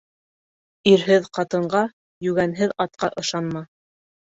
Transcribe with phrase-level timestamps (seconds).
[0.93, 1.85] Ирһеҙ ҡатынға,
[2.31, 3.69] йүгәнһеҙ атҡа ышанма.